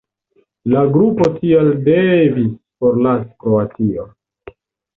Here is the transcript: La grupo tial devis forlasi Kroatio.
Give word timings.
La 0.73 0.79
grupo 0.95 1.27
tial 1.35 1.69
devis 1.89 2.49
forlasi 2.85 3.31
Kroatio. 3.45 4.11